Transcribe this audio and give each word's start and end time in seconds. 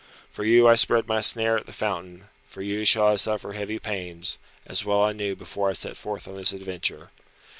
For 0.31 0.43
you 0.43 0.67
I 0.67 0.73
spread 0.73 1.05
my 1.07 1.19
snare 1.21 1.59
at 1.59 1.67
the 1.67 1.71
fountain; 1.71 2.27
for 2.49 2.63
you 2.63 2.85
shall 2.85 3.05
I 3.09 3.17
suffer 3.17 3.53
heavy 3.53 3.77
pains, 3.77 4.39
as 4.65 4.83
well 4.83 5.03
I 5.03 5.11
knew 5.11 5.35
before 5.35 5.69
I 5.69 5.73
set 5.73 5.95
forth 5.95 6.27
on 6.27 6.33
this 6.33 6.53
adventure. 6.53 7.11